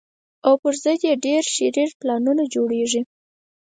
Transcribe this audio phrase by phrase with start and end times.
[0.47, 3.01] او پر ضد یې ډېر شرير پلانونه جوړېږي